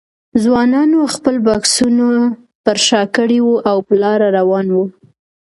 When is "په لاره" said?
3.87-4.27